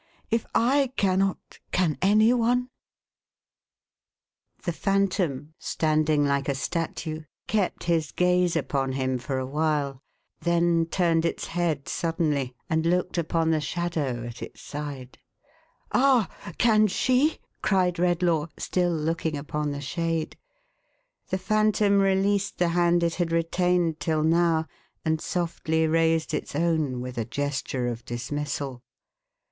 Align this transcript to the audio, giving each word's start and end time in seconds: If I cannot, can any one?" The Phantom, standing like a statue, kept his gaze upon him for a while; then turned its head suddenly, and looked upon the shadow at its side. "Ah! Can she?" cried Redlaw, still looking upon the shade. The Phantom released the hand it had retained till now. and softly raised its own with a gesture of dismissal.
If 0.31 0.47
I 0.55 0.91
cannot, 0.97 1.59
can 1.71 1.95
any 2.01 2.33
one?" 2.33 2.69
The 4.63 4.71
Phantom, 4.71 5.53
standing 5.59 6.25
like 6.25 6.49
a 6.49 6.55
statue, 6.55 7.25
kept 7.45 7.83
his 7.83 8.11
gaze 8.11 8.55
upon 8.55 8.93
him 8.93 9.19
for 9.19 9.37
a 9.37 9.45
while; 9.45 10.01
then 10.39 10.87
turned 10.87 11.23
its 11.23 11.45
head 11.45 11.87
suddenly, 11.87 12.55
and 12.67 12.83
looked 12.83 13.19
upon 13.19 13.51
the 13.51 13.61
shadow 13.61 14.25
at 14.25 14.41
its 14.41 14.59
side. 14.61 15.19
"Ah! 15.91 16.27
Can 16.57 16.87
she?" 16.87 17.37
cried 17.61 17.99
Redlaw, 17.99 18.47
still 18.57 18.95
looking 18.95 19.37
upon 19.37 19.69
the 19.69 19.81
shade. 19.81 20.35
The 21.29 21.37
Phantom 21.37 21.99
released 21.99 22.57
the 22.57 22.69
hand 22.69 23.03
it 23.03 23.13
had 23.13 23.31
retained 23.31 23.99
till 23.99 24.23
now. 24.23 24.65
and 25.05 25.21
softly 25.21 25.85
raised 25.85 26.33
its 26.33 26.55
own 26.55 27.01
with 27.01 27.19
a 27.19 27.23
gesture 27.25 27.85
of 27.85 28.03
dismissal. 28.03 28.81